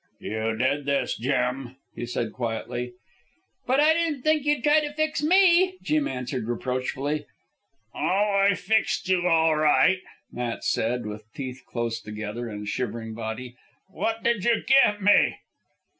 "You 0.19 0.57
did 0.57 0.85
this, 0.85 1.15
Jim," 1.15 1.75
he 1.93 2.07
said 2.07 2.33
quietly. 2.33 2.93
"But 3.67 3.79
I 3.79 3.93
didn't 3.93 4.23
think 4.23 4.45
you'd 4.45 4.63
try 4.63 4.79
to 4.79 4.91
fix 4.95 5.21
ME," 5.21 5.77
Jim 5.83 6.07
answered 6.07 6.47
reproachfully. 6.47 7.27
"Oh, 7.93 7.99
I 8.49 8.55
fixed 8.55 9.07
you 9.09 9.27
all 9.27 9.55
right," 9.55 9.99
Matt 10.31 10.63
said, 10.63 11.05
with 11.05 11.31
teeth 11.35 11.61
close 11.67 12.01
together 12.01 12.47
and 12.49 12.67
shivering 12.67 13.13
body. 13.13 13.55
"What 13.89 14.23
did 14.23 14.43
you 14.43 14.63
give 14.65 15.03
me?" 15.03 15.35